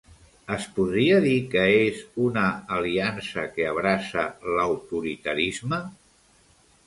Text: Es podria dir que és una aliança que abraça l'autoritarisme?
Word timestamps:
Es 0.53 0.63
podria 0.77 1.17
dir 1.25 1.33
que 1.49 1.65
és 1.81 1.99
una 2.29 2.45
aliança 2.79 3.45
que 3.57 3.67
abraça 3.73 4.23
l'autoritarisme? 4.55 5.83